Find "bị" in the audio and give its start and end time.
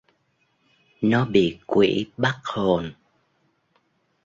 1.25-1.57